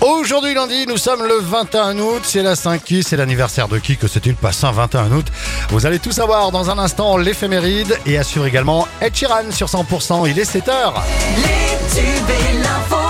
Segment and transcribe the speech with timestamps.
[0.00, 3.96] Aujourd'hui lundi, nous sommes le 21 août, c'est la 5 qui, c'est l'anniversaire de qui
[3.96, 5.26] que c'est-il pas un 21 août.
[5.70, 7.98] Vous allez tout savoir dans un instant l'éphéméride.
[8.04, 10.92] Et assure également Ed Sheeran sur 100%, il est 7h.
[11.36, 13.01] Les tubes l'info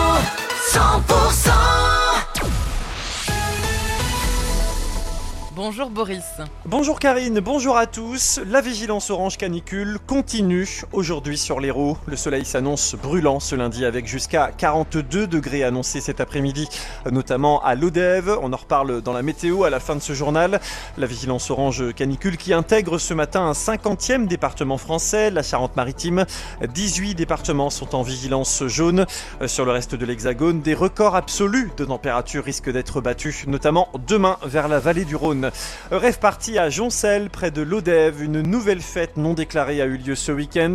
[5.64, 6.24] Bonjour Boris.
[6.66, 8.40] Bonjour Karine, bonjour à tous.
[8.48, 11.96] La vigilance orange canicule continue aujourd'hui sur l'Hérault.
[12.06, 16.68] Le soleil s'annonce brûlant ce lundi avec jusqu'à 42 degrés annoncés cet après-midi,
[17.12, 18.36] notamment à l'Odève.
[18.42, 20.60] On en reparle dans la météo à la fin de ce journal.
[20.98, 26.26] La vigilance orange canicule qui intègre ce matin un 50e département français, la Charente-Maritime.
[26.74, 29.06] 18 départements sont en vigilance jaune.
[29.46, 34.38] Sur le reste de l'Hexagone, des records absolus de température risquent d'être battus, notamment demain
[34.44, 35.51] vers la vallée du Rhône.
[35.90, 38.22] Rêve parti à Joncel, près de l'Odève.
[38.22, 40.74] Une nouvelle fête non déclarée a eu lieu ce week-end.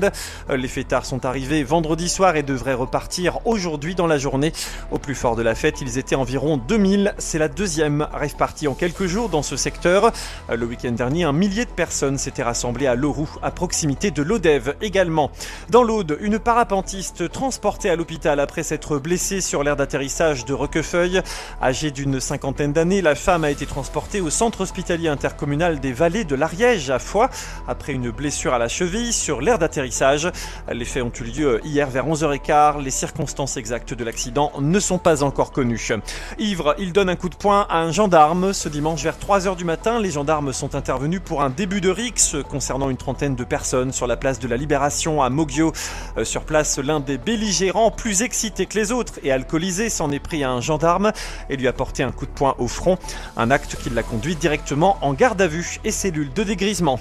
[0.50, 4.53] Les fêtards sont arrivés vendredi soir et devraient repartir aujourd'hui dans la journée.
[4.91, 7.16] Au plus fort de la fête, ils étaient environ 2000.
[7.17, 10.11] C'est la deuxième rêve partie en quelques jours dans ce secteur.
[10.53, 14.75] Le week-end dernier, un millier de personnes s'étaient rassemblées à Loroux, à proximité de l'Odève
[14.81, 15.31] également.
[15.69, 21.22] Dans l'Aude, une parapentiste transportée à l'hôpital après s'être blessée sur l'aire d'atterrissage de Roquefeuille.
[21.62, 26.26] Âgée d'une cinquantaine d'années, la femme a été transportée au centre hospitalier intercommunal des vallées
[26.26, 27.30] de l'Ariège à Foix
[27.70, 30.30] après une blessure à la cheville sur l'aire d'atterrissage.
[30.70, 32.82] Les faits ont eu lieu hier vers 11h15.
[32.82, 35.94] Les circonstances exactes de l'accident ne sont pas encore connues.
[36.38, 38.52] Ivre, il donne un coup de poing à un gendarme.
[38.52, 42.36] Ce dimanche vers 3h du matin, les gendarmes sont intervenus pour un début de rixe
[42.50, 45.72] concernant une trentaine de personnes sur la place de la Libération à Moggio.
[46.18, 50.20] Euh, Sur place, l'un des belligérants, plus excité que les autres et alcoolisé, s'en est
[50.20, 51.14] pris à un gendarme
[51.50, 52.98] et lui a porté un coup de poing au front.
[53.38, 54.56] Un acte qui l'a conduit directement
[55.02, 57.00] en garde à vue et cellule de dégrisement.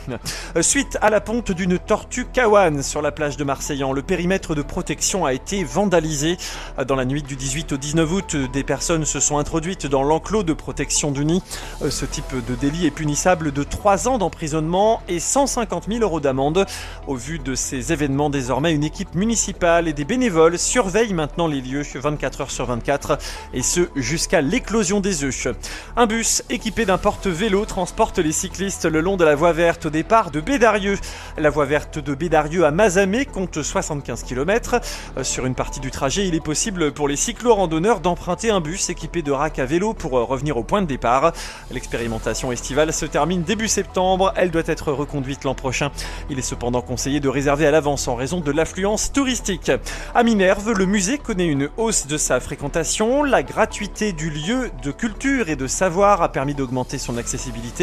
[0.56, 4.54] Euh, Suite à la ponte d'une tortue kawan sur la plage de Marseillan, le périmètre
[4.54, 6.36] de protection a été vandalisé.
[6.78, 10.02] Euh, Dans la nuit du 18 au 19 août, des personnes se sont introduites dans
[10.02, 11.42] l'enclos de protection du nid.
[11.82, 16.20] Euh, Ce type de délit est punissable de 3 ans d'emprisonnement et 150 000 euros
[16.20, 16.66] d'amende.
[17.06, 21.60] Au vu de ces événements, désormais, une équipe municipale et des bénévoles surveillent maintenant les
[21.60, 23.18] lieux 24 heures sur 24
[23.54, 25.48] et ce jusqu'à l'éclosion des œufs.
[25.96, 29.90] Un bus équipé d'un porte-vélo transporte les cyclistes le long de la voie verte au
[29.90, 30.98] départ de Bédarieux.
[31.38, 34.80] La voie verte de Bédarieux à Mazamé compte 75 km.
[35.22, 39.22] Sur une partie du trajet, il est possible pour les cyclo-randonneurs d'emprunter un bus équipé
[39.22, 41.32] de racks à vélo pour euh, revenir au point de départ.
[41.70, 44.32] L'expérimentation estivale se termine début septembre.
[44.34, 45.92] Elle doit être reconduite l'an prochain.
[46.30, 49.70] Il est cependant conseillé de réserver à l'avance en raison de l'affluence touristique.
[50.16, 53.22] À Minerve, le musée connaît une hausse de sa fréquentation.
[53.22, 57.35] La gratuité du lieu de culture et de savoir a permis d'augmenter son accessibilité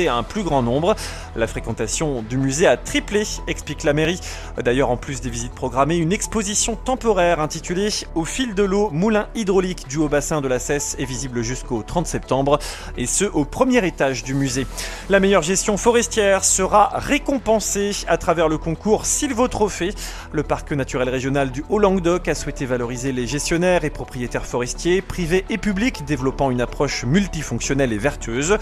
[0.07, 0.95] à un plus grand nombre.
[1.35, 4.19] La fréquentation du musée a triplé, explique la mairie.
[4.63, 9.27] D'ailleurs, en plus des visites programmées, une exposition temporaire intitulée Au fil de l'eau, moulin
[9.35, 12.59] hydraulique du haut bassin de la Cesse est visible jusqu'au 30 septembre,
[12.97, 14.65] et ce au premier étage du musée.
[15.09, 19.93] La meilleure gestion forestière sera récompensée à travers le concours Sylvotrophée.
[20.31, 25.45] Le parc naturel régional du Haut-Languedoc a souhaité valoriser les gestionnaires et propriétaires forestiers, privés
[25.49, 28.57] et publics, développant une approche multifonctionnelle et vertueuse.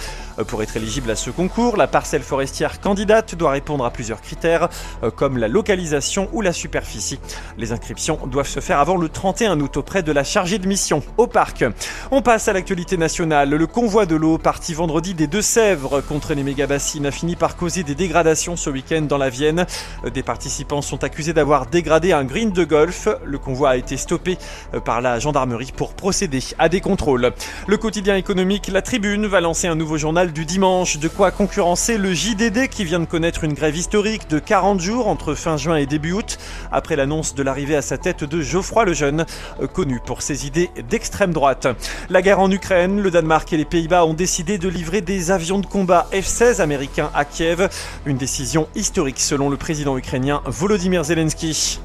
[0.47, 4.67] Pour être éligible à ce concours, la parcelle forestière candidate doit répondre à plusieurs critères,
[5.03, 7.19] euh, comme la localisation ou la superficie.
[7.57, 11.03] Les inscriptions doivent se faire avant le 31 août auprès de la chargée de mission
[11.17, 11.63] au parc.
[12.09, 13.51] On passe à l'actualité nationale.
[13.51, 17.83] Le convoi de l'eau parti vendredi des Deux-Sèvres contre les méga-bassines a fini par causer
[17.83, 19.67] des dégradations ce week-end dans la Vienne.
[20.05, 23.07] Euh, Des participants sont accusés d'avoir dégradé un green de golf.
[23.23, 24.39] Le convoi a été stoppé
[24.73, 27.31] euh, par la gendarmerie pour procéder à des contrôles.
[27.67, 30.70] Le quotidien économique La Tribune va lancer un nouveau journal du dimanche.
[30.71, 35.09] De quoi concurrencer le JDD qui vient de connaître une grève historique de 40 jours
[35.09, 36.37] entre fin juin et début août,
[36.71, 39.25] après l'annonce de l'arrivée à sa tête de Geoffroy Lejeune,
[39.73, 41.67] connu pour ses idées d'extrême droite.
[42.09, 45.59] La guerre en Ukraine, le Danemark et les Pays-Bas ont décidé de livrer des avions
[45.59, 47.67] de combat F-16 américains à Kiev.
[48.05, 51.81] Une décision historique selon le président ukrainien Volodymyr Zelensky.